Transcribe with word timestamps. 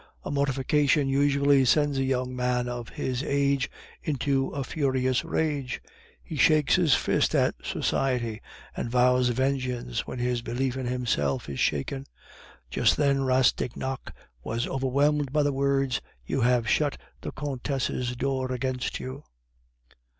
A 0.23 0.31
mortification 0.31 1.09
usually 1.09 1.63
sends 1.63 1.99
a 1.99 2.03
young 2.03 2.35
man 2.35 2.67
of 2.67 2.89
his 2.89 3.21
age 3.21 3.69
into 4.01 4.47
a 4.47 4.63
furious 4.63 5.23
rage; 5.23 5.79
he 6.23 6.35
shakes 6.35 6.75
his 6.75 6.95
fist 6.95 7.35
at 7.35 7.53
society, 7.63 8.41
and 8.75 8.89
vows 8.89 9.29
vengeance 9.29 10.07
when 10.07 10.17
his 10.17 10.41
belief 10.41 10.75
in 10.75 10.87
himself 10.87 11.47
is 11.47 11.59
shaken. 11.59 12.07
Just 12.71 12.97
then 12.97 13.21
Rastignac 13.25 14.11
was 14.43 14.65
overwhelmed 14.65 15.31
by 15.31 15.43
the 15.43 15.53
words, 15.53 16.01
"You 16.25 16.41
have 16.41 16.67
shut 16.67 16.97
the 17.21 17.31
Countess' 17.31 18.15
door 18.15 18.51
against 18.51 18.99
you." 18.99 19.23